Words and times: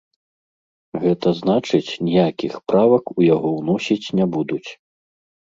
Гэта 1.03 1.27
значыць, 1.41 1.95
ніякіх 2.07 2.53
правак 2.71 3.13
у 3.17 3.27
яго 3.35 3.49
ўносіць 3.59 4.11
не 4.23 4.29
будуць. 4.39 4.67